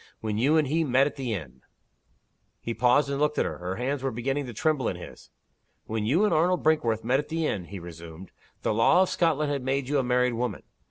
When 0.19 0.39
you 0.39 0.57
and 0.57 0.67
he 0.67 0.83
met 0.83 1.05
at 1.05 1.15
the 1.15 1.31
inn" 1.35 1.61
He 2.63 2.73
paused, 2.73 3.07
and 3.07 3.19
looked 3.19 3.37
at 3.37 3.45
her. 3.45 3.59
Her 3.59 3.75
hands 3.75 4.01
were 4.01 4.09
beginning 4.09 4.47
to 4.47 4.51
tremble 4.53 4.87
in 4.87 4.95
his. 4.95 5.29
"When 5.85 6.07
you 6.07 6.25
and 6.25 6.33
Arnold 6.33 6.63
Brinkworth 6.63 7.03
met 7.03 7.19
at 7.19 7.29
the 7.29 7.45
inn," 7.45 7.65
he 7.65 7.77
resumed, 7.77 8.31
"the 8.63 8.73
law 8.73 9.03
of 9.03 9.09
Scotland 9.09 9.51
had 9.51 9.61
made 9.61 9.87
you 9.89 9.99
a 9.99 10.03
married 10.03 10.33
woman. 10.33 10.63